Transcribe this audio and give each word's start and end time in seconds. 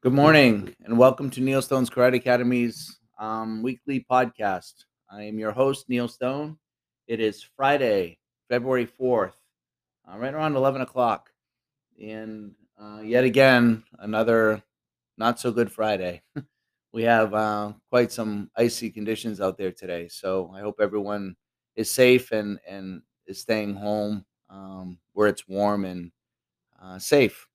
Good 0.00 0.12
morning 0.12 0.76
and 0.84 0.96
welcome 0.96 1.28
to 1.30 1.40
Neil 1.40 1.60
Stone's 1.60 1.90
Karate 1.90 2.14
Academy's 2.14 3.00
um, 3.18 3.64
weekly 3.64 4.06
podcast. 4.08 4.84
I 5.10 5.24
am 5.24 5.40
your 5.40 5.50
host, 5.50 5.88
Neil 5.88 6.06
Stone. 6.06 6.56
It 7.08 7.18
is 7.18 7.42
Friday, 7.56 8.20
February 8.48 8.86
4th, 8.86 9.32
uh, 10.08 10.16
right 10.16 10.32
around 10.32 10.54
11 10.54 10.82
o'clock. 10.82 11.30
And 12.00 12.52
uh, 12.80 13.00
yet 13.02 13.24
again, 13.24 13.82
another 13.98 14.62
not 15.16 15.40
so 15.40 15.50
good 15.50 15.72
Friday. 15.72 16.22
we 16.92 17.02
have 17.02 17.34
uh, 17.34 17.72
quite 17.90 18.12
some 18.12 18.52
icy 18.56 18.90
conditions 18.90 19.40
out 19.40 19.58
there 19.58 19.72
today. 19.72 20.06
So 20.06 20.52
I 20.54 20.60
hope 20.60 20.76
everyone 20.80 21.34
is 21.74 21.90
safe 21.90 22.30
and, 22.30 22.60
and 22.68 23.02
is 23.26 23.40
staying 23.40 23.74
home 23.74 24.24
um, 24.48 24.98
where 25.14 25.26
it's 25.26 25.48
warm 25.48 25.84
and 25.84 26.12
uh, 26.80 27.00
safe. 27.00 27.48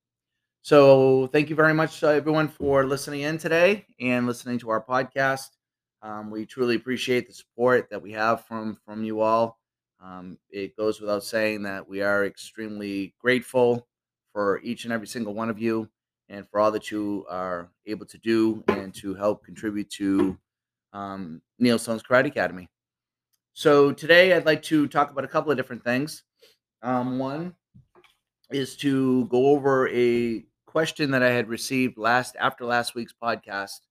So 0.66 1.28
thank 1.28 1.50
you 1.50 1.58
very 1.58 1.74
much, 1.74 2.02
uh, 2.06 2.08
everyone, 2.08 2.48
for 2.48 2.86
listening 2.86 3.20
in 3.20 3.38
today 3.38 3.86
and 4.00 4.26
listening 4.26 4.60
to 4.60 4.70
our 4.70 4.82
podcast. 4.82 5.50
Um, 6.02 6.32
we 6.32 6.46
truly 6.46 6.78
appreciate 6.78 7.28
the 7.28 7.34
support 7.34 7.90
that 7.90 8.02
we 8.02 8.14
have 8.14 8.46
from 8.46 8.78
from 8.86 9.04
you 9.04 9.20
all. 9.20 9.60
Um, 10.02 10.38
it 10.50 10.78
goes 10.78 11.02
without 11.02 11.26
saying 11.26 11.64
that 11.64 11.90
we 11.90 12.02
are 12.02 12.26
extremely 12.26 13.14
grateful 13.20 13.86
for 14.32 14.62
each 14.64 14.86
and 14.86 14.94
every 14.94 15.06
single 15.06 15.34
one 15.34 15.50
of 15.50 15.60
you, 15.60 15.90
and 16.30 16.48
for 16.48 16.62
all 16.62 16.72
that 16.72 16.90
you 16.90 17.26
are 17.30 17.70
able 17.86 18.06
to 18.06 18.18
do 18.20 18.64
and 18.70 18.96
to 18.96 19.16
help 19.16 19.44
contribute 19.44 19.90
to 19.90 20.38
um, 20.94 21.42
Neil 21.60 21.78
Stone's 21.78 22.04
Karate 22.04 22.28
Academy. 22.28 22.70
So 23.52 23.92
today, 23.92 24.32
I'd 24.32 24.46
like 24.46 24.64
to 24.64 24.88
talk 24.88 25.12
about 25.12 25.26
a 25.26 25.28
couple 25.28 25.52
of 25.52 25.58
different 25.58 25.84
things. 25.84 26.24
Um, 26.82 27.20
one 27.20 27.54
is 28.50 28.78
to 28.78 29.26
go 29.26 29.48
over 29.48 29.90
a 29.90 30.46
question 30.74 31.12
that 31.12 31.22
I 31.22 31.30
had 31.30 31.50
received 31.50 32.00
last 32.00 32.36
after 32.40 32.66
last 32.66 32.96
week's 32.96 33.14
podcast 33.14 33.82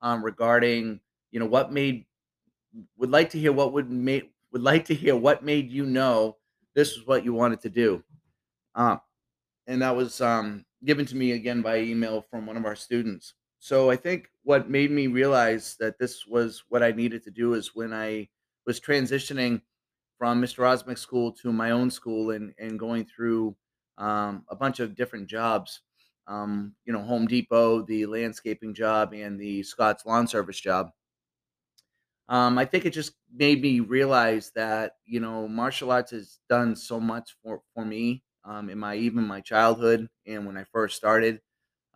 um, 0.00 0.24
regarding 0.24 1.00
you 1.32 1.38
know 1.38 1.46
what 1.46 1.70
made 1.70 2.06
would 2.96 3.10
like 3.10 3.28
to 3.30 3.38
hear 3.38 3.52
what 3.52 3.74
would 3.74 3.90
make 3.90 4.32
would 4.52 4.62
like 4.62 4.86
to 4.86 4.94
hear 4.94 5.14
what 5.14 5.44
made 5.44 5.70
you 5.70 5.84
know 5.84 6.38
this 6.74 6.96
was 6.96 7.06
what 7.06 7.24
you 7.26 7.34
wanted 7.34 7.60
to 7.60 7.68
do. 7.68 8.02
Uh, 8.74 8.96
and 9.66 9.82
that 9.82 9.94
was 9.94 10.22
um, 10.22 10.64
given 10.84 11.04
to 11.04 11.16
me 11.16 11.32
again 11.32 11.60
by 11.60 11.78
email 11.78 12.22
from 12.22 12.46
one 12.46 12.56
of 12.56 12.64
our 12.64 12.76
students. 12.76 13.34
So 13.58 13.90
i 13.90 13.96
think 13.96 14.30
what 14.44 14.70
made 14.70 14.90
me 14.90 15.08
realize 15.08 15.76
that 15.80 15.98
this 15.98 16.26
was 16.26 16.64
what 16.70 16.82
i 16.82 16.92
needed 16.92 17.22
to 17.24 17.30
do 17.30 17.52
is 17.52 17.74
when 17.74 17.92
i 17.92 18.26
was 18.66 18.80
transitioning 18.80 19.60
from 20.18 20.40
mr 20.40 20.66
osmic 20.66 20.96
school 20.96 21.30
to 21.42 21.52
my 21.52 21.70
own 21.72 21.90
school 21.90 22.30
and, 22.30 22.54
and 22.58 22.78
going 22.78 23.04
through 23.04 23.54
um, 23.98 24.46
a 24.48 24.56
bunch 24.56 24.80
of 24.80 24.94
different 24.96 25.28
jobs 25.28 25.82
um, 26.30 26.76
you 26.86 26.92
know, 26.94 27.02
Home 27.02 27.26
Depot, 27.26 27.82
the 27.82 28.06
landscaping 28.06 28.74
job, 28.74 29.12
and 29.14 29.40
the 29.40 29.62
Scott's 29.64 30.06
lawn 30.06 30.28
service 30.28 30.60
job. 30.60 30.90
Um, 32.28 32.58
I 32.58 32.64
think 32.64 32.84
it 32.86 32.92
just 32.92 33.12
made 33.32 33.60
me 33.60 33.80
realize 33.80 34.52
that 34.54 34.92
you 35.04 35.20
know 35.20 35.48
martial 35.48 35.90
arts 35.90 36.12
has 36.12 36.38
done 36.48 36.76
so 36.76 37.00
much 37.00 37.36
for 37.42 37.62
for 37.74 37.84
me 37.84 38.22
um, 38.44 38.70
in 38.70 38.78
my 38.78 38.94
even 38.96 39.26
my 39.26 39.40
childhood 39.40 40.08
and 40.26 40.46
when 40.46 40.56
I 40.56 40.64
first 40.64 40.96
started. 40.96 41.40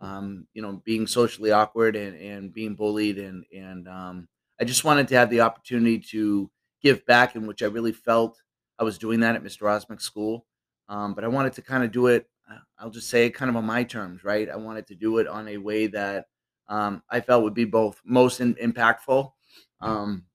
Um, 0.01 0.47
you 0.53 0.61
know, 0.61 0.81
being 0.85 1.07
socially 1.07 1.51
awkward 1.51 1.95
and, 1.95 2.17
and 2.17 2.53
being 2.53 2.75
bullied 2.75 3.17
and 3.17 3.45
and 3.53 3.87
um, 3.87 4.27
I 4.59 4.65
just 4.65 4.83
wanted 4.83 5.07
to 5.09 5.15
have 5.15 5.29
the 5.29 5.39
opportunity 5.41 5.99
to 6.11 6.51
give 6.81 7.05
back, 7.05 7.35
in 7.35 7.47
which 7.47 7.63
I 7.63 7.67
really 7.67 7.93
felt 7.93 8.41
I 8.77 8.83
was 8.83 8.97
doing 8.97 9.21
that 9.21 9.35
at 9.35 9.43
Mr. 9.43 9.67
Osmic 9.69 10.01
School. 10.01 10.45
Um, 10.89 11.13
but 11.13 11.23
I 11.23 11.29
wanted 11.29 11.53
to 11.53 11.61
kind 11.61 11.83
of 11.83 11.91
do 11.93 12.07
it 12.07 12.27
I'll 12.79 12.89
just 12.89 13.09
say 13.09 13.25
it 13.25 13.31
kind 13.31 13.49
of 13.49 13.55
on 13.55 13.65
my 13.65 13.83
terms, 13.83 14.23
right? 14.23 14.49
I 14.49 14.55
wanted 14.55 14.87
to 14.87 14.95
do 14.95 15.17
it 15.17 15.27
on 15.27 15.47
a 15.47 15.57
way 15.57 15.87
that 15.87 16.25
um, 16.67 17.01
I 17.09 17.19
felt 17.19 17.43
would 17.43 17.53
be 17.53 17.65
both 17.65 18.01
most 18.05 18.41
in, 18.41 18.55
impactful. 18.55 19.31
Um, 19.81 20.25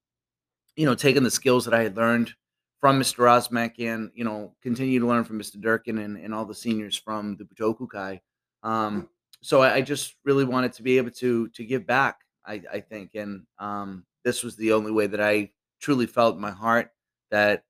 you 0.76 0.86
know, 0.86 0.94
taking 0.94 1.22
the 1.22 1.30
skills 1.30 1.64
that 1.64 1.74
I 1.74 1.82
had 1.82 1.96
learned 1.96 2.32
from 2.80 2.98
Mr. 2.98 3.26
Osmek 3.28 3.74
and, 3.78 4.10
you 4.14 4.24
know, 4.24 4.54
continue 4.62 5.00
to 5.00 5.06
learn 5.06 5.24
from 5.24 5.38
Mr. 5.38 5.60
Durkin 5.60 5.98
and, 5.98 6.16
and 6.16 6.34
all 6.34 6.46
the 6.46 6.54
seniors 6.54 6.96
from 6.96 7.36
the 7.36 7.44
Butoku 7.44 7.88
Kai. 7.88 8.20
Um, 8.62 9.08
so 9.42 9.62
I, 9.62 9.74
I, 9.74 9.80
just 9.80 10.16
really 10.24 10.44
wanted 10.44 10.72
to 10.74 10.82
be 10.82 10.98
able 10.98 11.10
to 11.12 11.48
to 11.48 11.64
give 11.64 11.86
back, 11.86 12.20
I, 12.44 12.62
I 12.70 12.80
think. 12.80 13.14
And 13.14 13.44
um, 13.58 14.04
this 14.22 14.42
was 14.42 14.56
the 14.56 14.72
only 14.72 14.92
way 14.92 15.06
that 15.06 15.20
I 15.20 15.50
truly 15.80 16.06
felt 16.06 16.34
in 16.36 16.42
my 16.42 16.50
heart 16.50 16.90
that 17.30 17.64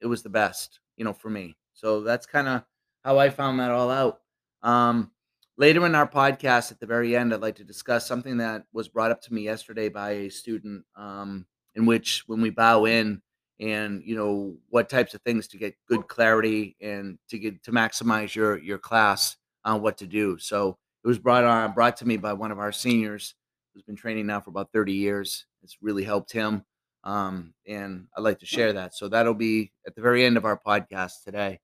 it 0.00 0.06
was 0.06 0.22
the 0.22 0.28
best, 0.28 0.80
you 0.96 1.04
know, 1.04 1.12
for 1.12 1.30
me. 1.30 1.56
So 1.72 2.00
that's 2.00 2.26
kind 2.26 2.46
of 2.46 2.62
how 3.04 3.18
I 3.18 3.30
found 3.30 3.60
that 3.60 3.70
all 3.70 3.90
out. 3.90 4.20
Um, 4.62 5.10
later 5.56 5.84
in 5.86 5.94
our 5.94 6.08
podcast, 6.08 6.72
at 6.72 6.80
the 6.80 6.86
very 6.86 7.16
end, 7.16 7.32
I'd 7.32 7.42
like 7.42 7.56
to 7.56 7.64
discuss 7.64 8.06
something 8.06 8.38
that 8.38 8.64
was 8.72 8.88
brought 8.88 9.10
up 9.10 9.20
to 9.22 9.34
me 9.34 9.42
yesterday 9.42 9.88
by 9.88 10.10
a 10.10 10.30
student, 10.30 10.84
um, 10.96 11.46
in 11.74 11.86
which 11.86 12.24
when 12.26 12.40
we 12.40 12.50
bow 12.50 12.86
in 12.86 13.20
and 13.60 14.02
you 14.04 14.16
know 14.16 14.56
what 14.68 14.88
types 14.88 15.14
of 15.14 15.22
things 15.22 15.46
to 15.46 15.56
get 15.56 15.76
good 15.88 16.08
clarity 16.08 16.76
and 16.80 17.18
to 17.28 17.38
get 17.38 17.62
to 17.62 17.70
maximize 17.70 18.34
your 18.34 18.58
your 18.58 18.78
class 18.78 19.36
on 19.64 19.80
what 19.80 19.98
to 19.98 20.06
do. 20.06 20.38
So 20.38 20.76
it 21.04 21.08
was 21.08 21.18
brought 21.18 21.44
on 21.44 21.72
brought 21.72 21.96
to 21.98 22.06
me 22.06 22.16
by 22.16 22.32
one 22.32 22.50
of 22.50 22.58
our 22.58 22.72
seniors 22.72 23.34
who's 23.72 23.82
been 23.82 23.96
training 23.96 24.26
now 24.26 24.40
for 24.40 24.50
about 24.50 24.72
30 24.72 24.92
years. 24.92 25.46
It's 25.62 25.78
really 25.80 26.04
helped 26.04 26.32
him. 26.32 26.64
Um, 27.02 27.52
and 27.66 28.06
I'd 28.16 28.22
like 28.22 28.38
to 28.38 28.46
share 28.46 28.72
that. 28.72 28.94
So 28.94 29.08
that'll 29.08 29.34
be 29.34 29.72
at 29.86 29.94
the 29.94 30.00
very 30.00 30.24
end 30.24 30.36
of 30.36 30.44
our 30.44 30.58
podcast 30.58 31.22
today. 31.24 31.60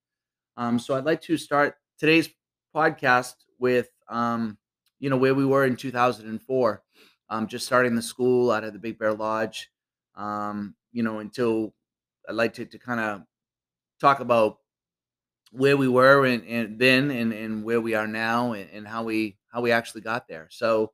Um, 0.61 0.79
so 0.79 0.95
I'd 0.95 1.07
like 1.07 1.23
to 1.23 1.39
start 1.39 1.77
today's 1.99 2.29
podcast 2.77 3.33
with, 3.59 3.89
um, 4.11 4.59
you 4.99 5.09
know, 5.09 5.17
where 5.17 5.35
we 5.35 5.47
were 5.47 5.65
in 5.65 5.75
2004, 5.75 6.83
um, 7.31 7.47
just 7.47 7.65
starting 7.65 7.95
the 7.95 8.03
school 8.03 8.51
out 8.51 8.63
of 8.63 8.75
the 8.75 8.79
Big 8.79 8.99
Bear 8.99 9.15
Lodge, 9.15 9.71
um, 10.17 10.75
you 10.93 11.03
know, 11.03 11.21
until 11.21 11.73
I'd 12.29 12.35
like 12.35 12.53
to, 12.55 12.67
to 12.67 12.79
kind 12.79 13.01
of 13.01 13.23
talk 14.03 14.21
about 14.21 14.59
where 15.51 15.79
we 15.79 15.89
were 15.89 16.27
and, 16.27 16.45
and 16.47 16.79
then 16.79 17.11
and, 17.11 17.33
and 17.33 17.65
where 17.65 17.81
we 17.81 17.95
are 17.95 18.07
now 18.07 18.53
and, 18.53 18.69
and 18.71 18.87
how 18.87 19.03
we 19.05 19.39
how 19.49 19.63
we 19.63 19.73
actually 19.73 20.03
got 20.03 20.29
there. 20.29 20.47
So 20.51 20.93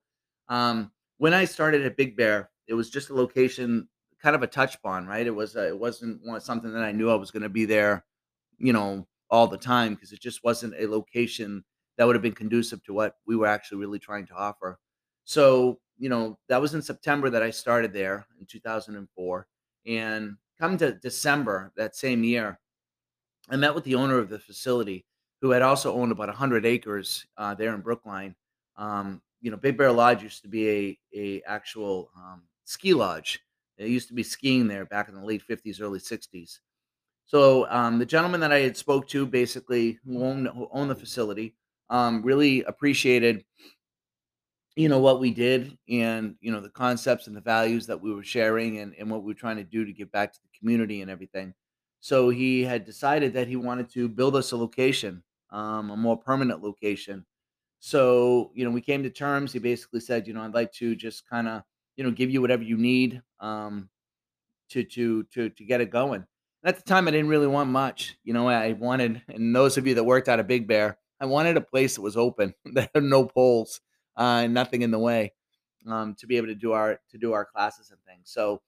um, 0.48 0.92
when 1.18 1.34
I 1.34 1.44
started 1.44 1.84
at 1.84 1.96
Big 1.96 2.16
Bear, 2.16 2.50
it 2.68 2.74
was 2.74 2.88
just 2.88 3.10
a 3.10 3.14
location, 3.14 3.88
kind 4.22 4.36
of 4.36 4.44
a 4.44 4.46
touch 4.46 4.80
bond, 4.80 5.08
right? 5.08 5.26
It 5.26 5.34
was 5.34 5.56
uh, 5.56 5.66
it 5.66 5.76
wasn't 5.76 6.20
something 6.40 6.72
that 6.72 6.84
I 6.84 6.92
knew 6.92 7.10
I 7.10 7.16
was 7.16 7.32
going 7.32 7.42
to 7.42 7.48
be 7.48 7.64
there, 7.64 8.04
you 8.58 8.72
know, 8.72 9.08
all 9.30 9.46
the 9.46 9.58
time 9.58 9.94
because 9.94 10.12
it 10.12 10.20
just 10.20 10.44
wasn't 10.44 10.74
a 10.78 10.86
location 10.86 11.64
that 11.96 12.06
would 12.06 12.14
have 12.14 12.22
been 12.22 12.32
conducive 12.32 12.82
to 12.84 12.92
what 12.92 13.14
we 13.26 13.36
were 13.36 13.46
actually 13.46 13.78
really 13.78 13.98
trying 13.98 14.26
to 14.26 14.34
offer. 14.34 14.78
So, 15.24 15.78
you 15.98 16.08
know, 16.08 16.38
that 16.48 16.60
was 16.60 16.74
in 16.74 16.82
September 16.82 17.30
that 17.30 17.42
I 17.42 17.50
started 17.50 17.92
there 17.92 18.26
in 18.38 18.46
2004. 18.46 19.46
And 19.86 20.36
come 20.58 20.76
to 20.78 20.92
December 20.92 21.72
that 21.76 21.96
same 21.96 22.22
year, 22.22 22.58
I 23.48 23.56
met 23.56 23.74
with 23.74 23.84
the 23.84 23.94
owner 23.94 24.18
of 24.18 24.28
the 24.28 24.38
facility 24.38 25.04
who 25.40 25.50
had 25.50 25.62
also 25.62 25.94
owned 25.94 26.12
about 26.12 26.28
100 26.28 26.66
acres 26.66 27.26
uh, 27.36 27.54
there 27.54 27.74
in 27.74 27.80
Brookline. 27.80 28.34
Um, 28.76 29.22
you 29.40 29.50
know, 29.50 29.56
Big 29.56 29.76
Bear 29.76 29.92
Lodge 29.92 30.22
used 30.22 30.42
to 30.42 30.48
be 30.48 30.68
a, 30.68 30.98
a 31.14 31.42
actual 31.46 32.10
um, 32.16 32.42
ski 32.64 32.94
lodge. 32.94 33.40
It 33.78 33.88
used 33.88 34.08
to 34.08 34.14
be 34.14 34.22
skiing 34.22 34.66
there 34.66 34.86
back 34.86 35.08
in 35.08 35.14
the 35.14 35.24
late 35.24 35.42
50s, 35.48 35.80
early 35.80 36.00
60s. 36.00 36.58
So 37.26 37.68
um, 37.70 37.98
the 37.98 38.06
gentleman 38.06 38.40
that 38.40 38.52
I 38.52 38.60
had 38.60 38.76
spoke 38.76 39.08
to, 39.08 39.26
basically 39.26 39.98
who 40.06 40.22
owned, 40.22 40.46
who 40.48 40.68
owned 40.70 40.90
the 40.90 40.94
facility, 40.94 41.56
um, 41.90 42.22
really 42.22 42.62
appreciated, 42.62 43.44
you 44.76 44.88
know, 44.88 45.00
what 45.00 45.20
we 45.20 45.32
did 45.32 45.76
and 45.88 46.36
you 46.40 46.52
know 46.52 46.60
the 46.60 46.70
concepts 46.70 47.26
and 47.26 47.36
the 47.36 47.40
values 47.40 47.86
that 47.86 48.00
we 48.00 48.12
were 48.12 48.22
sharing 48.22 48.78
and, 48.78 48.94
and 48.98 49.10
what 49.10 49.22
we 49.22 49.32
were 49.32 49.38
trying 49.38 49.56
to 49.56 49.64
do 49.64 49.84
to 49.84 49.92
give 49.92 50.10
back 50.12 50.32
to 50.32 50.38
the 50.42 50.58
community 50.58 51.02
and 51.02 51.10
everything. 51.10 51.52
So 52.00 52.28
he 52.28 52.62
had 52.62 52.84
decided 52.84 53.32
that 53.32 53.48
he 53.48 53.56
wanted 53.56 53.90
to 53.94 54.08
build 54.08 54.36
us 54.36 54.52
a 54.52 54.56
location, 54.56 55.22
um, 55.50 55.90
a 55.90 55.96
more 55.96 56.16
permanent 56.16 56.62
location. 56.62 57.24
So 57.80 58.52
you 58.54 58.64
know, 58.64 58.70
we 58.70 58.80
came 58.80 59.02
to 59.02 59.10
terms. 59.10 59.52
He 59.52 59.58
basically 59.58 60.00
said, 60.00 60.28
you 60.28 60.34
know, 60.34 60.42
I'd 60.42 60.54
like 60.54 60.72
to 60.74 60.94
just 60.94 61.28
kind 61.28 61.48
of, 61.48 61.62
you 61.96 62.04
know, 62.04 62.10
give 62.12 62.30
you 62.30 62.40
whatever 62.40 62.62
you 62.62 62.76
need 62.76 63.20
um, 63.40 63.88
to 64.70 64.84
to 64.84 65.24
to 65.24 65.50
to 65.50 65.64
get 65.64 65.80
it 65.80 65.90
going 65.90 66.24
at 66.66 66.76
the 66.76 66.82
time, 66.82 67.06
I 67.06 67.12
didn't 67.12 67.28
really 67.28 67.46
want 67.46 67.70
much. 67.70 68.18
You 68.24 68.32
know, 68.32 68.48
I 68.48 68.72
wanted, 68.72 69.22
and 69.28 69.54
those 69.54 69.78
of 69.78 69.86
you 69.86 69.94
that 69.94 70.04
worked 70.04 70.28
out 70.28 70.40
of 70.40 70.48
Big 70.48 70.66
Bear, 70.66 70.98
I 71.20 71.26
wanted 71.26 71.56
a 71.56 71.60
place 71.60 71.94
that 71.94 72.02
was 72.02 72.16
open, 72.16 72.54
that 72.74 72.90
had 72.92 73.04
no 73.04 73.24
poles, 73.24 73.80
uh, 74.18 74.42
and 74.42 74.52
nothing 74.52 74.82
in 74.82 74.90
the 74.90 74.98
way, 74.98 75.32
um, 75.86 76.16
to 76.18 76.26
be 76.26 76.36
able 76.36 76.48
to 76.48 76.56
do 76.56 76.72
our 76.72 77.00
to 77.10 77.18
do 77.18 77.32
our 77.32 77.44
classes 77.44 77.92
and 77.92 78.00
things. 78.04 78.22
So, 78.24 78.60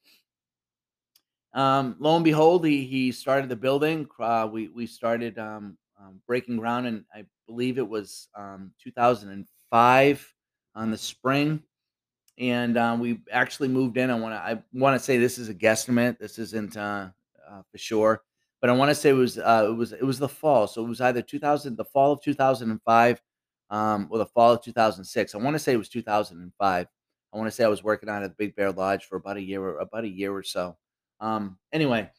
um, 1.54 1.96
lo 1.98 2.14
and 2.14 2.24
behold, 2.24 2.64
he 2.64 2.86
he 2.86 3.10
started 3.10 3.50
the 3.50 3.56
building. 3.56 4.08
Uh, 4.18 4.48
we 4.50 4.68
we 4.68 4.86
started 4.86 5.36
um, 5.36 5.76
um, 6.00 6.20
breaking 6.24 6.56
ground, 6.56 6.86
and 6.86 7.04
I 7.12 7.24
believe 7.48 7.78
it 7.78 7.88
was 7.88 8.28
um, 8.36 8.70
2005 8.80 10.34
on 10.76 10.90
the 10.92 10.98
spring, 10.98 11.64
and 12.38 12.76
uh, 12.76 12.96
we 12.98 13.22
actually 13.32 13.68
moved 13.68 13.96
in. 13.96 14.08
I 14.08 14.14
want 14.14 14.34
to 14.34 14.38
I 14.38 14.62
want 14.72 14.96
to 14.96 15.04
say 15.04 15.18
this 15.18 15.36
is 15.36 15.48
a 15.48 15.54
guesstimate. 15.54 16.20
This 16.20 16.38
isn't. 16.38 16.76
Uh, 16.76 17.08
uh, 17.50 17.62
for 17.70 17.78
sure. 17.78 18.22
But 18.60 18.70
I 18.70 18.72
want 18.72 18.90
to 18.90 18.94
say 18.94 19.10
it 19.10 19.14
was 19.14 19.38
uh, 19.38 19.66
it 19.68 19.74
was 19.74 19.92
it 19.92 20.02
was 20.02 20.18
the 20.18 20.28
fall, 20.28 20.66
so 20.66 20.84
it 20.84 20.88
was 20.88 21.00
either 21.00 21.22
2000, 21.22 21.76
the 21.76 21.84
fall 21.84 22.12
of 22.12 22.22
2005, 22.22 23.22
um, 23.70 24.08
well, 24.10 24.18
the 24.18 24.26
fall 24.26 24.52
of 24.52 24.62
2006. 24.62 25.34
I 25.34 25.38
want 25.38 25.54
to 25.54 25.58
say 25.58 25.72
it 25.72 25.76
was 25.76 25.88
2005. 25.88 26.86
I 27.32 27.36
want 27.36 27.46
to 27.46 27.54
say 27.54 27.64
I 27.64 27.68
was 27.68 27.84
working 27.84 28.08
out 28.08 28.22
at 28.22 28.30
the 28.30 28.36
Big 28.36 28.56
Bear 28.56 28.72
Lodge 28.72 29.04
for 29.04 29.16
about 29.16 29.36
a 29.36 29.42
year 29.42 29.62
or 29.62 29.78
about 29.78 30.04
a 30.04 30.08
year 30.08 30.34
or 30.34 30.42
so. 30.42 30.76
Um, 31.20 31.58
anyway, 31.72 32.10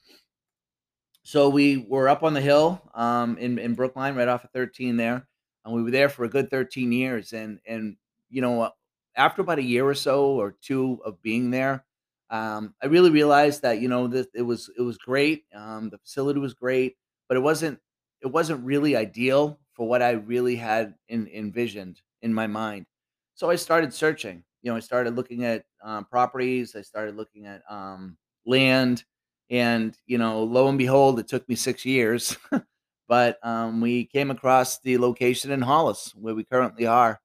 so 1.23 1.49
we 1.49 1.85
were 1.89 2.07
up 2.07 2.23
on 2.23 2.33
the 2.33 2.41
hill 2.41 2.81
um, 2.93 3.37
in 3.37 3.59
in 3.59 3.73
Brookline, 3.73 4.15
right 4.15 4.27
off 4.27 4.45
of 4.45 4.51
13 4.51 4.95
there, 4.95 5.27
and 5.65 5.73
we 5.73 5.83
were 5.83 5.91
there 5.91 6.09
for 6.09 6.23
a 6.23 6.29
good 6.29 6.49
13 6.49 6.91
years. 6.91 7.33
And 7.33 7.59
and 7.67 7.97
you 8.29 8.41
know, 8.41 8.71
after 9.15 9.41
about 9.41 9.59
a 9.59 9.63
year 9.63 9.85
or 9.85 9.95
so 9.95 10.27
or 10.27 10.55
two 10.61 11.01
of 11.03 11.21
being 11.21 11.51
there, 11.51 11.85
um, 12.29 12.75
I 12.81 12.87
really 12.87 13.09
realized 13.09 13.61
that 13.63 13.81
you 13.81 13.87
know 13.87 14.05
it 14.33 14.41
was 14.41 14.69
it 14.77 14.81
was 14.81 14.97
great. 14.97 15.45
Um, 15.53 15.89
the 15.89 15.97
facility 15.97 16.39
was 16.39 16.53
great, 16.53 16.95
but 17.27 17.37
it 17.37 17.41
wasn't 17.41 17.79
it 18.21 18.27
wasn't 18.27 18.63
really 18.63 18.95
ideal 18.95 19.59
for 19.73 19.87
what 19.87 20.01
I 20.01 20.11
really 20.11 20.55
had 20.55 20.93
in, 21.07 21.27
envisioned 21.33 22.01
in 22.21 22.33
my 22.33 22.47
mind. 22.47 22.85
So 23.33 23.49
I 23.49 23.55
started 23.55 23.93
searching. 23.93 24.43
You 24.61 24.71
know, 24.71 24.77
I 24.77 24.81
started 24.81 25.15
looking 25.15 25.45
at 25.45 25.63
um, 25.81 26.05
properties. 26.05 26.75
I 26.75 26.81
started 26.81 27.15
looking 27.15 27.45
at 27.45 27.61
um, 27.69 28.17
land, 28.45 29.03
and 29.49 29.95
you 30.05 30.17
know, 30.17 30.43
lo 30.43 30.67
and 30.67 30.77
behold, 30.77 31.19
it 31.19 31.27
took 31.27 31.47
me 31.49 31.55
six 31.55 31.85
years, 31.85 32.37
but 33.07 33.39
um, 33.41 33.81
we 33.81 34.05
came 34.05 34.29
across 34.29 34.79
the 34.79 34.97
location 34.97 35.51
in 35.51 35.61
Hollis 35.61 36.13
where 36.13 36.35
we 36.35 36.43
currently 36.43 36.85
are, 36.85 37.19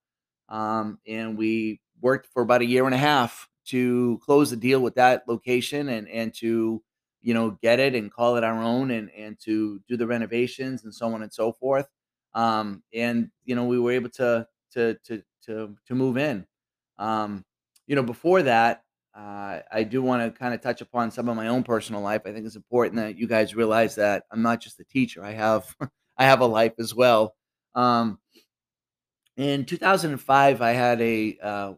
um, 0.49 0.99
and 1.07 1.37
we 1.37 1.81
worked 2.01 2.29
for 2.33 2.43
about 2.43 2.63
a 2.63 2.67
year 2.67 2.87
and 2.87 2.95
a 2.95 2.99
half 2.99 3.49
to 3.67 4.21
close 4.25 4.51
the 4.51 4.57
deal 4.57 4.81
with 4.81 4.95
that 4.95 5.27
location 5.29 5.89
and 5.89 6.09
and 6.09 6.35
to 6.35 6.83
you 7.23 7.35
know 7.35 7.59
get 7.63 7.81
it 7.81 7.95
and 7.95 8.13
call 8.13 8.37
it 8.37 8.45
our 8.45 8.63
own 8.63 8.91
and 8.91 9.11
and 9.17 9.39
to 9.41 9.81
do 9.89 9.97
the 9.97 10.07
renovations 10.07 10.85
and 10.85 10.95
so 10.95 11.13
on 11.13 11.23
and 11.23 11.33
so 11.33 11.53
forth 11.53 11.89
um 12.35 12.83
and 12.93 13.31
you 13.45 13.55
know 13.55 13.65
we 13.65 13.79
were 13.79 13.93
able 13.93 14.11
to 14.11 14.47
to 14.71 14.95
to 15.05 15.23
to 15.43 15.75
to 15.87 15.95
move 15.95 16.17
in 16.17 16.47
um 16.99 17.45
you 17.87 17.97
know 17.97 18.03
before 18.03 18.43
that 18.43 18.85
uh, 19.17 19.61
I 19.71 19.85
do 19.85 20.03
want 20.03 20.23
to 20.25 20.37
kind 20.37 20.55
of 20.55 20.61
touch 20.61 20.81
upon 20.81 21.11
some 21.13 21.29
of 21.29 21.37
my 21.37 21.47
own 21.47 21.63
personal 21.63 22.01
life. 22.01 22.23
I 22.27 22.33
think 22.33 22.47
it's 22.47 22.57
important 22.57 22.97
that 22.97 23.17
you 23.17 23.29
guys 23.29 23.55
realize 23.55 23.95
that 23.95 24.25
I'm 24.33 24.43
not 24.43 24.61
just 24.61 24.81
a 24.81 24.85
teacher. 24.85 25.25
I 25.25 25.33
have 25.33 25.73
I 26.19 26.25
have 26.25 26.41
a 26.41 26.47
life 26.47 26.75
as 26.79 26.95
well. 26.95 27.35
Um, 27.75 28.19
in 29.37 29.65
2005, 29.65 30.63
I 30.63 30.71
had 30.73 31.01
a 31.01 31.39
uh, 31.43 31.73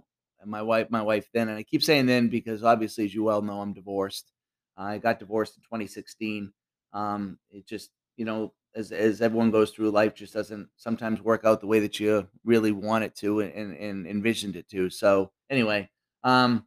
my 0.46 0.62
wife, 0.62 0.88
my 0.90 1.02
wife 1.02 1.28
then, 1.34 1.48
and 1.48 1.58
I 1.58 1.62
keep 1.62 1.82
saying 1.82 2.06
then 2.06 2.28
because 2.28 2.62
obviously, 2.62 3.04
as 3.04 3.14
you 3.14 3.24
well 3.24 3.42
know, 3.42 3.60
I'm 3.60 3.72
divorced. 3.72 4.32
I 4.76 4.98
got 4.98 5.18
divorced 5.18 5.56
in 5.56 5.62
2016. 5.62 6.52
Um, 6.92 7.38
it 7.50 7.66
just, 7.66 7.90
you 8.16 8.24
know, 8.24 8.52
as 8.74 8.92
as 8.92 9.22
everyone 9.22 9.50
goes 9.50 9.70
through 9.70 9.90
life, 9.90 10.14
just 10.14 10.34
doesn't 10.34 10.68
sometimes 10.76 11.22
work 11.22 11.44
out 11.44 11.60
the 11.60 11.66
way 11.66 11.80
that 11.80 11.98
you 11.98 12.28
really 12.44 12.72
want 12.72 13.04
it 13.04 13.14
to 13.16 13.40
and, 13.40 13.76
and 13.76 14.06
envisioned 14.06 14.56
it 14.56 14.68
to. 14.70 14.90
So 14.90 15.32
anyway, 15.50 15.88
um, 16.24 16.66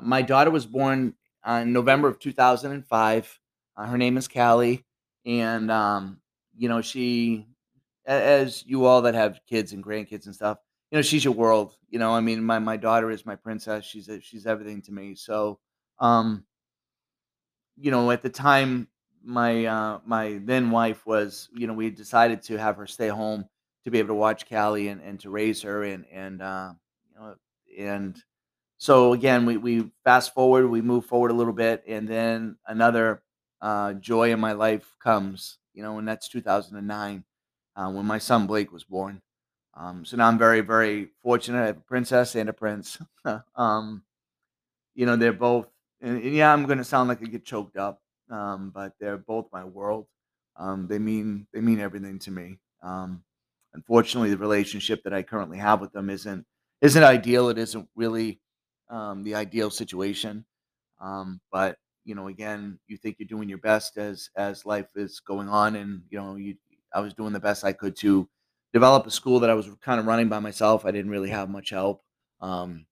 my 0.00 0.22
daughter 0.22 0.50
was 0.50 0.66
born 0.66 1.14
in 1.46 1.72
November 1.72 2.08
of 2.08 2.18
2005. 2.18 3.40
Uh, 3.76 3.86
her 3.86 3.98
name 3.98 4.16
is 4.16 4.28
Callie, 4.28 4.84
and 5.24 5.70
um, 5.70 6.20
you 6.56 6.68
know 6.68 6.80
she 6.80 7.46
as 8.06 8.64
you 8.66 8.84
all 8.84 9.02
that 9.02 9.14
have 9.14 9.40
kids 9.48 9.72
and 9.72 9.84
grandkids 9.84 10.26
and 10.26 10.34
stuff, 10.34 10.58
you 10.92 10.98
know, 10.98 11.02
she's 11.02 11.24
your 11.24 11.34
world. 11.34 11.76
You 11.90 12.00
know, 12.00 12.12
I 12.14 12.20
mean, 12.20 12.44
my 12.44 12.60
my 12.60 12.78
daughter 12.78 13.10
is 13.12 13.26
my 13.26 13.36
princess. 13.36 13.86
She's 13.86 14.08
a, 14.10 14.20
she's 14.22 14.46
everything 14.46 14.82
to 14.84 14.92
me. 14.92 15.16
So, 15.16 15.60
um, 16.00 16.46
you 17.76 17.90
know, 17.90 18.10
at 18.10 18.22
the 18.22 18.30
time, 18.30 18.88
my 19.24 19.64
uh, 19.66 19.98
my 20.04 20.40
then 20.44 20.70
wife 20.70 21.06
was, 21.06 21.48
you 21.54 21.66
know, 21.66 21.74
we 21.74 21.90
decided 21.90 22.42
to 22.44 22.58
have 22.58 22.76
her 22.76 22.86
stay 22.86 23.08
home 23.08 23.44
to 23.84 23.90
be 23.90 23.98
able 23.98 24.08
to 24.08 24.14
watch 24.14 24.48
Callie 24.48 24.88
and, 24.88 25.00
and 25.00 25.20
to 25.20 25.30
raise 25.30 25.62
her 25.62 25.84
and 25.84 26.04
and 26.12 26.42
uh, 26.42 26.72
you 27.08 27.20
know 27.20 27.34
and 27.78 28.22
so 28.78 29.12
again 29.14 29.46
we 29.46 29.56
we 29.58 29.90
fast 30.04 30.34
forward 30.34 30.68
we 30.68 30.82
move 30.82 31.06
forward 31.06 31.32
a 31.32 31.34
little 31.34 31.52
bit 31.54 31.84
and 31.88 32.08
then 32.08 32.56
another 32.68 33.22
uh, 33.62 33.94
joy 33.94 34.32
in 34.32 34.40
my 34.40 34.52
life 34.52 34.94
comes 35.02 35.58
you 35.74 35.82
know 35.82 35.98
and 35.98 36.08
that's 36.08 36.28
2009 36.28 37.24
uh, 37.76 37.90
when 37.90 38.06
my 38.06 38.18
son 38.18 38.46
Blake 38.46 38.72
was 38.72 38.84
born. 38.84 39.22
Um, 39.74 40.04
so 40.04 40.16
now 40.16 40.28
I'm 40.28 40.38
very, 40.38 40.60
very 40.60 41.08
fortunate. 41.22 41.62
I 41.62 41.66
have 41.66 41.78
a 41.78 41.80
princess 41.80 42.34
and 42.34 42.48
a 42.48 42.52
prince. 42.52 42.98
um, 43.56 44.02
you 44.94 45.06
know, 45.06 45.16
they're 45.16 45.32
both, 45.32 45.68
and, 46.00 46.22
and 46.22 46.34
yeah, 46.34 46.52
I'm 46.52 46.66
going 46.66 46.78
to 46.78 46.84
sound 46.84 47.08
like 47.08 47.22
I 47.22 47.26
get 47.26 47.44
choked 47.44 47.76
up, 47.76 48.00
um, 48.30 48.70
but 48.74 48.92
they're 49.00 49.18
both 49.18 49.46
my 49.52 49.64
world. 49.64 50.06
Um, 50.56 50.86
they 50.88 50.98
mean 50.98 51.46
they 51.54 51.60
mean 51.60 51.80
everything 51.80 52.18
to 52.20 52.30
me. 52.30 52.58
Um, 52.82 53.22
unfortunately, 53.72 54.30
the 54.30 54.36
relationship 54.36 55.02
that 55.04 55.14
I 55.14 55.22
currently 55.22 55.58
have 55.58 55.80
with 55.80 55.92
them 55.92 56.10
isn't 56.10 56.44
isn't 56.82 57.02
ideal. 57.02 57.48
It 57.48 57.56
isn't 57.58 57.88
really 57.96 58.40
um, 58.90 59.22
the 59.22 59.34
ideal 59.34 59.70
situation. 59.70 60.44
But 61.50 61.78
you 62.04 62.14
know, 62.14 62.28
again, 62.28 62.78
you 62.88 62.96
think 62.96 63.16
you're 63.18 63.28
doing 63.28 63.48
your 63.48 63.58
best 63.58 63.96
as 63.96 64.28
as 64.36 64.66
life 64.66 64.88
is 64.96 65.20
going 65.20 65.48
on, 65.48 65.76
and 65.76 66.02
you 66.10 66.18
know, 66.18 66.36
you 66.36 66.56
I 66.94 67.00
was 67.00 67.14
doing 67.14 67.32
the 67.32 67.40
best 67.40 67.64
I 67.64 67.72
could 67.72 67.96
to 67.96 68.28
develop 68.72 69.06
a 69.06 69.10
school 69.10 69.40
that 69.40 69.50
I 69.50 69.54
was 69.54 69.68
kind 69.82 70.00
of 70.00 70.06
running 70.06 70.28
by 70.28 70.38
myself. 70.38 70.84
I 70.84 70.90
didn't 70.90 71.10
really 71.10 71.30
have 71.30 71.50
much 71.50 71.70
help. 71.70 72.02
Um, 72.40 72.86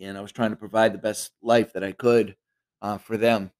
and 0.00 0.16
I 0.18 0.20
was 0.20 0.32
trying 0.32 0.50
to 0.50 0.56
provide 0.56 0.92
the 0.94 0.98
best 0.98 1.32
life 1.42 1.72
that 1.72 1.84
I 1.84 1.92
could 1.92 2.36
uh, 2.82 2.98
for 2.98 3.16
them. 3.16 3.50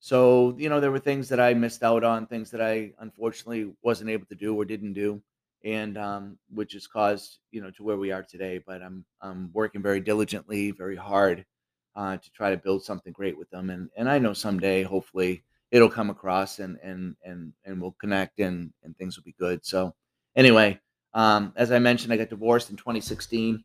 So, 0.00 0.54
you 0.56 0.68
know, 0.68 0.80
there 0.80 0.90
were 0.90 0.98
things 0.98 1.28
that 1.28 1.40
I 1.40 1.52
missed 1.54 1.82
out 1.82 2.04
on, 2.04 2.26
things 2.26 2.50
that 2.52 2.62
I 2.62 2.92
unfortunately 3.00 3.72
wasn't 3.82 4.10
able 4.10 4.26
to 4.26 4.34
do 4.34 4.54
or 4.56 4.64
didn't 4.64 4.94
do, 4.94 5.22
and 5.64 5.98
um, 5.98 6.38
which 6.54 6.72
has 6.72 6.86
caused, 6.86 7.38
you 7.50 7.60
know, 7.60 7.70
to 7.72 7.82
where 7.82 7.98
we 7.98 8.10
are 8.10 8.22
today. 8.22 8.62
But 8.66 8.82
I'm 8.82 9.04
I'm 9.20 9.50
working 9.52 9.82
very 9.82 10.00
diligently, 10.00 10.70
very 10.70 10.96
hard 10.96 11.44
uh, 11.96 12.16
to 12.16 12.30
try 12.32 12.50
to 12.50 12.56
build 12.56 12.82
something 12.82 13.12
great 13.12 13.36
with 13.36 13.50
them, 13.50 13.68
and 13.68 13.90
and 13.96 14.08
I 14.08 14.18
know 14.18 14.32
someday, 14.32 14.82
hopefully, 14.82 15.44
it'll 15.70 15.90
come 15.90 16.08
across 16.08 16.60
and 16.60 16.78
and 16.82 17.14
and 17.22 17.52
and 17.66 17.80
we'll 17.80 17.96
connect 18.00 18.40
and 18.40 18.72
and 18.82 18.96
things 18.96 19.16
will 19.16 19.24
be 19.24 19.34
good. 19.38 19.66
So 19.66 19.94
anyway, 20.36 20.80
um, 21.14 21.52
as 21.56 21.72
I 21.72 21.78
mentioned, 21.78 22.12
I 22.12 22.16
got 22.16 22.30
divorced 22.30 22.70
in 22.70 22.76
2016, 22.76 23.62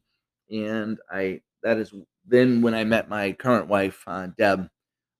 and 0.51 0.97
I 1.12 1.41
that 1.63 1.77
is 1.77 1.94
then 2.27 2.62
when 2.62 2.73
I 2.73 2.83
met 2.83 3.09
my 3.09 3.31
current 3.33 3.67
wife, 3.67 4.01
uh, 4.07 4.27
Deb, 4.38 4.67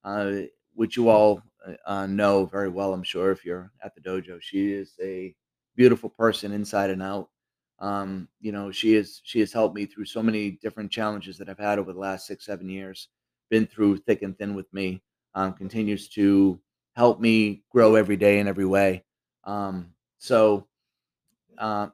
uh, 0.04 0.32
which 0.74 0.98
you 0.98 1.10
all 1.10 1.42
uh, 1.68 1.74
uh 1.86 2.06
know 2.08 2.46
very 2.46 2.70
well, 2.70 2.94
I'm 2.94 3.04
sure, 3.04 3.32
if 3.32 3.46
you're 3.46 3.72
at 3.84 3.94
the 3.96 4.02
dojo. 4.02 4.42
She 4.42 4.72
is 4.74 4.94
a 5.02 5.36
beautiful 5.76 6.10
person 6.10 6.52
inside 6.52 6.90
and 6.90 7.04
out. 7.04 7.30
Um, 7.80 8.30
you 8.40 8.52
know, 8.52 8.72
she 8.72 8.96
is 8.96 9.22
she 9.24 9.40
has 9.42 9.52
helped 9.52 9.76
me 9.76 9.86
through 9.86 10.06
so 10.06 10.24
many 10.24 10.52
different 10.62 10.92
challenges 10.92 11.38
that 11.38 11.50
I've 11.50 11.60
had 11.60 11.80
over 11.80 11.94
the 11.94 12.00
last 12.00 12.26
six, 12.26 12.46
seven 12.46 12.70
years. 12.70 13.10
Been 13.50 13.68
through 13.68 13.98
thick 13.98 14.22
and 14.22 14.38
thin 14.38 14.56
with 14.56 14.72
me. 14.74 15.04
Um, 15.36 15.54
continues 15.54 16.08
to 16.10 16.60
help 16.96 17.20
me 17.20 17.64
grow 17.70 17.96
every 17.96 18.16
day 18.16 18.40
in 18.40 18.48
every 18.48 18.66
way. 18.66 19.04
Um, 19.44 19.92
so, 20.18 20.68
uh, 21.58 21.88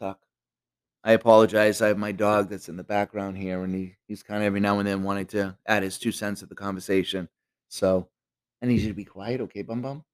talk. 0.00 0.20
I 1.02 1.12
apologize. 1.12 1.82
I 1.82 1.88
have 1.88 1.98
my 1.98 2.12
dog 2.12 2.48
that's 2.48 2.68
in 2.68 2.76
the 2.76 2.84
background 2.84 3.36
here, 3.36 3.62
and 3.62 3.74
he, 3.74 3.96
he's 4.06 4.22
kind 4.22 4.42
of 4.42 4.46
every 4.46 4.60
now 4.60 4.78
and 4.78 4.88
then 4.88 5.02
wanting 5.02 5.26
to 5.26 5.56
add 5.66 5.82
his 5.82 5.98
two 5.98 6.12
cents 6.12 6.40
to 6.40 6.46
the 6.46 6.54
conversation. 6.54 7.28
So, 7.68 8.08
I 8.62 8.66
need 8.66 8.80
you 8.80 8.88
to 8.88 8.94
be 8.94 9.04
quiet, 9.04 9.40
okay, 9.42 9.62
bum 9.62 9.82
bum? 9.82 10.04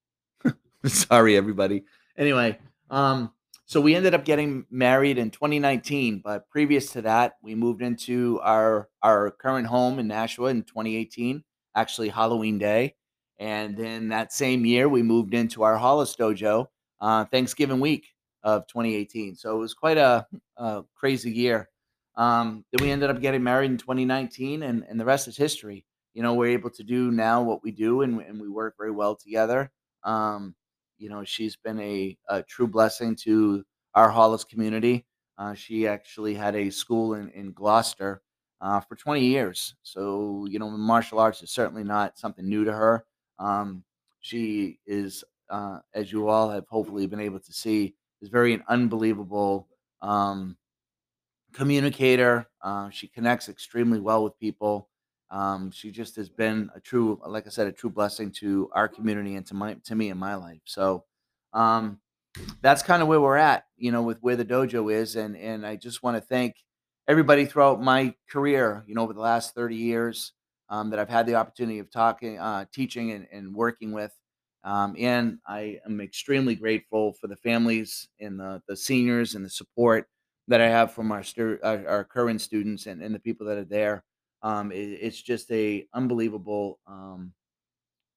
Sorry, 0.84 1.36
everybody. 1.36 1.84
Anyway, 2.16 2.58
um, 2.90 3.32
so 3.66 3.80
we 3.80 3.94
ended 3.94 4.14
up 4.14 4.24
getting 4.24 4.66
married 4.68 5.16
in 5.16 5.30
2019, 5.30 6.22
but 6.24 6.50
previous 6.50 6.90
to 6.92 7.02
that, 7.02 7.34
we 7.40 7.54
moved 7.54 7.82
into 7.82 8.40
our 8.42 8.88
our 9.00 9.30
current 9.30 9.68
home 9.68 10.00
in 10.00 10.08
Nashua 10.08 10.48
in 10.48 10.64
2018, 10.64 11.44
actually 11.76 12.08
Halloween 12.08 12.58
Day. 12.58 12.96
And 13.38 13.76
then 13.76 14.08
that 14.08 14.32
same 14.32 14.66
year, 14.66 14.88
we 14.88 15.02
moved 15.02 15.34
into 15.34 15.62
our 15.62 15.76
Hollis 15.76 16.16
dojo 16.16 16.66
uh, 17.00 17.26
Thanksgiving 17.26 17.78
week 17.78 18.08
of 18.42 18.66
2018. 18.66 19.36
So 19.36 19.56
it 19.56 19.58
was 19.58 19.74
quite 19.74 19.98
a, 19.98 20.26
a 20.56 20.82
crazy 20.94 21.30
year. 21.30 21.68
Um, 22.16 22.64
then 22.72 22.84
we 22.84 22.90
ended 22.90 23.10
up 23.10 23.20
getting 23.20 23.42
married 23.42 23.70
in 23.70 23.78
2019, 23.78 24.62
and, 24.62 24.84
and 24.88 25.00
the 25.00 25.04
rest 25.04 25.28
is 25.28 25.36
history. 25.36 25.84
You 26.14 26.22
know, 26.22 26.34
we're 26.34 26.50
able 26.50 26.70
to 26.70 26.82
do 26.82 27.10
now 27.10 27.42
what 27.42 27.62
we 27.62 27.70
do, 27.70 28.02
and, 28.02 28.20
and 28.20 28.40
we 28.40 28.48
work 28.48 28.74
very 28.76 28.90
well 28.90 29.14
together. 29.14 29.70
Um, 30.04 30.54
you 30.98 31.08
know, 31.08 31.24
she's 31.24 31.56
been 31.56 31.80
a, 31.80 32.16
a 32.28 32.42
true 32.42 32.66
blessing 32.66 33.16
to 33.22 33.64
our 33.94 34.10
Hollis 34.10 34.44
community. 34.44 35.06
Uh, 35.38 35.54
she 35.54 35.86
actually 35.86 36.34
had 36.34 36.54
a 36.54 36.70
school 36.70 37.14
in, 37.14 37.30
in 37.30 37.52
Gloucester 37.52 38.20
uh, 38.60 38.80
for 38.80 38.96
20 38.96 39.24
years. 39.24 39.74
So, 39.82 40.46
you 40.50 40.58
know, 40.58 40.68
martial 40.68 41.18
arts 41.18 41.42
is 41.42 41.50
certainly 41.50 41.84
not 41.84 42.18
something 42.18 42.46
new 42.46 42.64
to 42.64 42.72
her. 42.72 43.04
Um, 43.38 43.84
she 44.20 44.78
is, 44.86 45.24
uh, 45.48 45.78
as 45.94 46.12
you 46.12 46.28
all 46.28 46.50
have 46.50 46.66
hopefully 46.68 47.06
been 47.06 47.20
able 47.20 47.40
to 47.40 47.52
see, 47.52 47.94
is 48.22 48.28
very 48.28 48.52
an 48.54 48.62
unbelievable 48.68 49.68
um, 50.02 50.56
communicator. 51.52 52.46
Uh, 52.62 52.90
she 52.90 53.08
connects 53.08 53.48
extremely 53.48 54.00
well 54.00 54.22
with 54.24 54.38
people. 54.38 54.88
Um, 55.30 55.70
she 55.70 55.90
just 55.90 56.16
has 56.16 56.28
been 56.28 56.70
a 56.74 56.80
true, 56.80 57.20
like 57.26 57.46
I 57.46 57.50
said, 57.50 57.66
a 57.66 57.72
true 57.72 57.90
blessing 57.90 58.32
to 58.32 58.68
our 58.74 58.88
community 58.88 59.36
and 59.36 59.46
to 59.46 59.54
my 59.54 59.74
to 59.84 59.94
me 59.94 60.10
in 60.10 60.18
my 60.18 60.34
life. 60.34 60.60
So, 60.64 61.04
um, 61.52 62.00
that's 62.62 62.82
kind 62.82 63.02
of 63.02 63.08
where 63.08 63.20
we're 63.20 63.36
at, 63.36 63.64
you 63.76 63.92
know, 63.92 64.02
with 64.02 64.18
where 64.20 64.36
the 64.36 64.44
dojo 64.44 64.92
is, 64.92 65.16
and 65.16 65.36
and 65.36 65.64
I 65.64 65.76
just 65.76 66.02
want 66.02 66.16
to 66.16 66.20
thank 66.20 66.56
everybody 67.08 67.44
throughout 67.44 67.82
my 67.82 68.14
career, 68.28 68.84
you 68.86 68.94
know, 68.94 69.02
over 69.02 69.12
the 69.12 69.20
last 69.20 69.54
30 69.54 69.74
years 69.74 70.32
um, 70.68 70.90
that 70.90 70.98
I've 70.98 71.08
had 71.08 71.26
the 71.26 71.34
opportunity 71.34 71.80
of 71.80 71.90
talking, 71.90 72.38
uh, 72.38 72.66
teaching, 72.72 73.10
and, 73.12 73.26
and 73.32 73.54
working 73.54 73.92
with. 73.92 74.12
Um, 74.64 74.94
and 74.98 75.38
I 75.46 75.78
am 75.86 76.00
extremely 76.00 76.54
grateful 76.54 77.14
for 77.14 77.28
the 77.28 77.36
families 77.36 78.08
and 78.20 78.38
the, 78.38 78.62
the 78.68 78.76
seniors 78.76 79.34
and 79.34 79.44
the 79.44 79.50
support 79.50 80.06
that 80.48 80.60
I 80.60 80.68
have 80.68 80.92
from 80.92 81.12
our, 81.12 81.22
stu- 81.22 81.58
our, 81.62 81.86
our 81.88 82.04
current 82.04 82.40
students 82.40 82.86
and, 82.86 83.02
and 83.02 83.14
the 83.14 83.20
people 83.20 83.46
that 83.46 83.58
are 83.58 83.64
there. 83.64 84.04
Um, 84.42 84.72
it, 84.72 84.98
it's 85.00 85.20
just 85.20 85.50
a 85.50 85.86
unbelievable 85.94 86.78
um, 86.86 87.32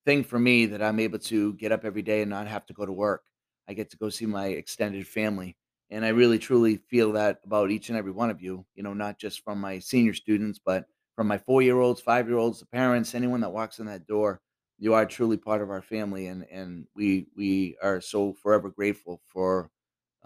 thing 0.05 0.23
for 0.23 0.39
me 0.39 0.65
that 0.67 0.81
I'm 0.81 0.99
able 0.99 1.19
to 1.19 1.53
get 1.53 1.71
up 1.71 1.85
every 1.85 2.01
day 2.01 2.21
and 2.21 2.29
not 2.29 2.47
have 2.47 2.65
to 2.67 2.73
go 2.73 2.85
to 2.85 2.91
work. 2.91 3.23
I 3.67 3.73
get 3.73 3.89
to 3.91 3.97
go 3.97 4.09
see 4.09 4.25
my 4.25 4.47
extended 4.47 5.07
family. 5.07 5.55
And 5.89 6.03
I 6.03 6.09
really 6.09 6.39
truly 6.39 6.77
feel 6.77 7.11
that 7.13 7.39
about 7.45 7.71
each 7.71 7.89
and 7.89 7.97
every 7.97 8.11
one 8.11 8.29
of 8.29 8.41
you, 8.41 8.65
you 8.75 8.83
know, 8.83 8.93
not 8.93 9.19
just 9.19 9.43
from 9.43 9.61
my 9.61 9.79
senior 9.79 10.13
students, 10.13 10.59
but 10.63 10.85
from 11.15 11.27
my 11.27 11.37
four 11.37 11.61
year 11.61 11.79
olds, 11.79 12.01
five 12.01 12.27
year 12.27 12.37
olds, 12.37 12.59
the 12.59 12.65
parents, 12.65 13.13
anyone 13.13 13.41
that 13.41 13.53
walks 13.53 13.79
in 13.79 13.85
that 13.85 14.07
door. 14.07 14.41
You 14.83 14.95
are 14.95 15.05
truly 15.05 15.37
part 15.37 15.61
of 15.61 15.69
our 15.69 15.81
family, 15.81 16.27
and 16.27 16.45
and 16.51 16.85
we 16.93 17.27
we 17.37 17.77
are 17.81 18.01
so 18.01 18.33
forever 18.33 18.69
grateful 18.69 19.21
for 19.27 19.69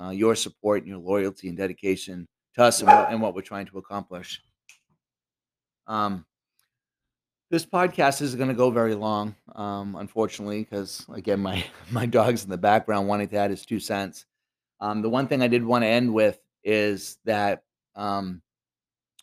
uh, 0.01 0.09
your 0.09 0.33
support 0.33 0.79
and 0.79 0.87
your 0.87 0.97
loyalty 0.97 1.47
and 1.47 1.55
dedication 1.55 2.25
to 2.55 2.63
us 2.63 2.79
and 2.79 2.87
what, 2.87 3.11
and 3.11 3.21
what 3.21 3.35
we're 3.35 3.41
trying 3.41 3.67
to 3.67 3.77
accomplish. 3.77 4.41
Um, 5.85 6.25
this 7.51 7.67
podcast 7.67 8.23
isn't 8.23 8.39
going 8.39 8.49
to 8.49 8.55
go 8.55 8.71
very 8.71 8.95
long, 8.95 9.35
um, 9.53 9.95
unfortunately, 9.95 10.63
because 10.63 11.05
again, 11.13 11.39
my 11.39 11.63
my 11.91 12.07
dog's 12.07 12.43
in 12.43 12.49
the 12.49 12.57
background 12.57 13.07
wanting 13.07 13.27
to 13.27 13.37
add 13.37 13.51
his 13.51 13.63
two 13.63 13.79
cents. 13.79 14.25
Um, 14.81 15.03
the 15.03 15.09
one 15.09 15.27
thing 15.27 15.43
I 15.43 15.47
did 15.47 15.63
want 15.63 15.83
to 15.83 15.87
end 15.87 16.11
with 16.11 16.39
is 16.63 17.19
that 17.25 17.61
um, 17.95 18.41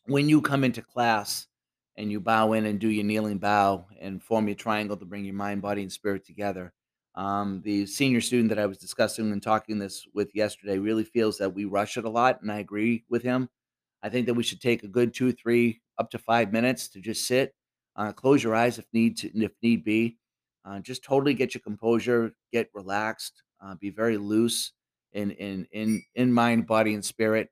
when 0.07 0.29
you 0.29 0.41
come 0.41 0.63
into 0.63 0.81
class 0.81 1.49
and 1.97 2.11
you 2.11 2.21
bow 2.21 2.53
in 2.53 2.67
and 2.67 2.79
do 2.79 2.89
your 2.89 3.05
kneeling 3.05 3.39
bow 3.39 3.87
and 4.01 4.23
form 4.23 4.49
your 4.49 4.57
triangle 4.57 4.97
to 4.97 5.05
bring 5.05 5.25
your 5.25 5.35
mind, 5.35 5.63
body, 5.63 5.83
and 5.83 5.93
spirit 5.93 6.25
together, 6.27 6.73
um, 7.15 7.63
the 7.65 7.87
senior 7.87 8.21
student 8.21 8.49
that 8.49 8.59
I 8.59 8.67
was 8.67 8.79
discussing 8.79 9.31
and 9.31 9.43
talking 9.43 9.79
this 9.79 10.07
with 10.15 10.35
yesterday 10.35 10.79
really 10.79 11.05
feels 11.05 11.39
that 11.39 11.55
we 11.55 11.65
rush 11.65 11.97
it 11.97 12.05
a 12.05 12.11
lot, 12.11 12.43
and 12.43 12.51
I 12.51 12.59
agree 12.59 13.05
with 13.09 13.23
him. 13.23 13.49
I 14.03 14.09
think 14.09 14.27
that 14.27 14.35
we 14.35 14.43
should 14.43 14.61
take 14.61 14.83
a 14.83 14.89
good 14.89 15.15
two, 15.15 15.33
three, 15.33 15.81
up 15.99 16.11
to 16.11 16.19
five 16.19 16.53
minutes 16.53 16.89
to 16.89 17.01
just 17.01 17.27
sit, 17.27 17.55
uh, 17.97 18.13
close 18.13 18.43
your 18.43 18.55
eyes 18.55 18.79
if 18.79 18.87
need 18.93 19.17
to, 19.19 19.31
if 19.39 19.53
need 19.63 19.85
be, 19.85 20.19
uh, 20.65 20.81
just 20.81 21.05
totally 21.05 21.35
get 21.35 21.55
your 21.55 21.61
composure, 21.61 22.33
get 22.53 22.69
relaxed, 22.75 23.43
uh, 23.63 23.77
be 23.77 23.91
very 23.91 24.17
loose 24.17 24.73
in 25.13 25.31
in 25.33 25.67
in 25.71 26.03
in 26.17 26.33
mind, 26.33 26.67
body, 26.67 26.95
and 26.95 27.05
spirit 27.05 27.49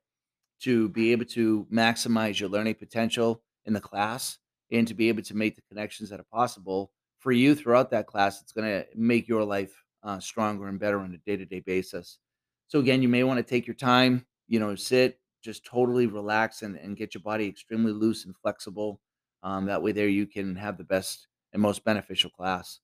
to 0.59 0.89
be 0.89 1.11
able 1.13 1.25
to 1.25 1.65
maximize 1.71 2.39
your 2.39 2.49
learning 2.49 2.75
potential 2.75 3.41
in 3.65 3.73
the 3.73 3.81
class 3.81 4.37
and 4.71 4.87
to 4.87 4.93
be 4.93 5.09
able 5.09 5.21
to 5.23 5.35
make 5.35 5.55
the 5.55 5.61
connections 5.69 6.09
that 6.09 6.19
are 6.19 6.25
possible 6.31 6.91
for 7.19 7.31
you 7.31 7.55
throughout 7.55 7.91
that 7.91 8.07
class. 8.07 8.41
It's 8.41 8.51
going 8.51 8.67
to 8.67 8.85
make 8.95 9.27
your 9.27 9.43
life 9.43 9.73
uh, 10.03 10.19
stronger 10.19 10.67
and 10.67 10.79
better 10.79 10.99
on 10.99 11.13
a 11.13 11.29
day 11.29 11.37
to 11.37 11.45
day 11.45 11.61
basis. 11.61 12.19
So, 12.67 12.79
again, 12.79 13.01
you 13.01 13.09
may 13.09 13.23
want 13.23 13.37
to 13.37 13.43
take 13.43 13.67
your 13.67 13.75
time, 13.75 14.25
you 14.47 14.59
know, 14.59 14.75
sit, 14.75 15.19
just 15.43 15.65
totally 15.65 16.07
relax 16.07 16.61
and, 16.61 16.75
and 16.77 16.97
get 16.97 17.13
your 17.13 17.21
body 17.21 17.47
extremely 17.47 17.91
loose 17.91 18.25
and 18.25 18.35
flexible. 18.35 18.99
Um, 19.43 19.65
that 19.65 19.81
way, 19.81 19.91
there 19.91 20.07
you 20.07 20.25
can 20.25 20.55
have 20.55 20.77
the 20.77 20.83
best 20.83 21.27
and 21.53 21.61
most 21.61 21.83
beneficial 21.83 22.29
class. 22.29 22.79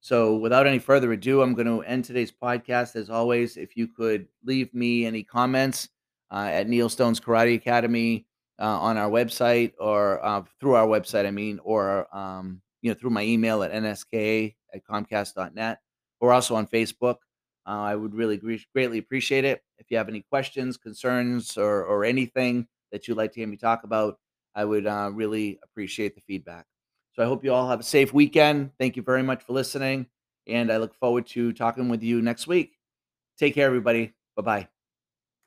So, 0.00 0.36
without 0.36 0.66
any 0.66 0.78
further 0.78 1.12
ado, 1.12 1.42
I'm 1.42 1.54
going 1.54 1.66
to 1.66 1.82
end 1.82 2.04
today's 2.04 2.32
podcast. 2.32 2.94
As 2.94 3.10
always, 3.10 3.56
if 3.56 3.76
you 3.76 3.88
could 3.88 4.28
leave 4.44 4.72
me 4.74 5.06
any 5.06 5.22
comments 5.22 5.88
uh, 6.30 6.48
at 6.50 6.68
Neil 6.68 6.88
Stone's 6.88 7.20
Karate 7.20 7.56
Academy 7.56 8.26
uh, 8.60 8.78
on 8.80 8.96
our 8.96 9.10
website 9.10 9.72
or 9.78 10.24
uh, 10.24 10.42
through 10.60 10.74
our 10.74 10.86
website, 10.86 11.26
I 11.26 11.30
mean, 11.30 11.60
or 11.62 12.14
um, 12.16 12.60
you 12.82 12.90
know 12.90 12.94
through 12.94 13.10
my 13.10 13.22
email 13.22 13.62
at 13.62 13.72
nsk 13.72 14.54
at 14.72 14.84
comcast.net 14.84 15.78
or 16.20 16.32
also 16.32 16.54
on 16.54 16.66
Facebook. 16.66 17.16
Uh, 17.66 17.80
I 17.80 17.94
would 17.94 18.14
really 18.14 18.36
greatly 18.74 18.98
appreciate 18.98 19.44
it. 19.44 19.62
If 19.78 19.90
you 19.90 19.96
have 19.96 20.08
any 20.08 20.20
questions, 20.20 20.76
concerns, 20.76 21.56
or, 21.56 21.84
or 21.84 22.04
anything 22.04 22.66
that 22.92 23.08
you'd 23.08 23.16
like 23.16 23.32
to 23.32 23.40
hear 23.40 23.48
me 23.48 23.56
talk 23.56 23.84
about, 23.84 24.18
I 24.54 24.64
would 24.64 24.86
uh, 24.86 25.10
really 25.12 25.58
appreciate 25.62 26.14
the 26.14 26.20
feedback. 26.20 26.66
So 27.14 27.22
I 27.22 27.26
hope 27.26 27.44
you 27.44 27.52
all 27.52 27.68
have 27.68 27.80
a 27.80 27.84
safe 27.84 28.12
weekend. 28.12 28.70
Thank 28.78 28.96
you 28.96 29.02
very 29.02 29.22
much 29.22 29.44
for 29.44 29.52
listening. 29.52 30.06
And 30.46 30.70
I 30.70 30.76
look 30.76 30.94
forward 30.94 31.26
to 31.28 31.52
talking 31.52 31.88
with 31.88 32.02
you 32.02 32.20
next 32.20 32.46
week. 32.46 32.76
Take 33.38 33.54
care, 33.54 33.66
everybody. 33.66 34.12
Bye 34.36 34.42
bye. 34.42 34.73